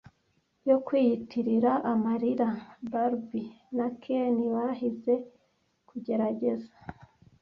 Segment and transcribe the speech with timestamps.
[0.69, 2.49] yo kwiyitirira amarira,
[2.91, 5.13] Barbie na Ken bahize
[5.87, 6.73] kugerageza